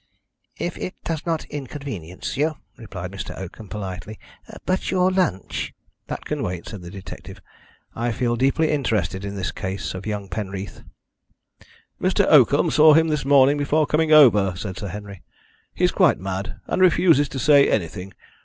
"If 0.57 0.79
it 0.79 0.95
does 1.03 1.27
not 1.27 1.45
inconvenience 1.45 2.35
you," 2.35 2.55
replied 2.75 3.11
Mr. 3.11 3.37
Oakham 3.37 3.69
politely. 3.69 4.17
"But 4.65 4.89
your 4.89 5.11
lunch" 5.11 5.75
"That 6.07 6.25
can 6.25 6.41
wait," 6.41 6.65
said 6.67 6.81
the 6.81 6.89
detective. 6.89 7.39
"I 7.95 8.11
feel 8.11 8.35
deeply 8.35 8.71
interested 8.71 9.23
in 9.23 9.35
this 9.35 9.51
case 9.51 9.93
of 9.93 10.07
young 10.07 10.27
Penreath." 10.27 10.83
"Mr. 12.01 12.25
Oakham 12.25 12.71
saw 12.71 12.93
him 12.95 13.09
this 13.09 13.25
morning 13.25 13.57
before 13.59 13.85
coming 13.85 14.11
over," 14.11 14.55
said 14.57 14.75
Sir 14.75 14.87
Henry. 14.87 15.21
"He 15.75 15.83
is 15.83 15.91
quite 15.91 16.17
mad, 16.17 16.55
and 16.65 16.81
refuses 16.81 17.29
to 17.29 17.37
say 17.37 17.69
anything. 17.69 18.15